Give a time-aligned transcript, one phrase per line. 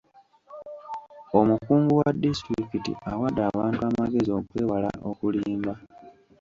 [1.39, 5.73] Omukungu wa disitulikiti awadde abantu amagezi okwewala okulimba.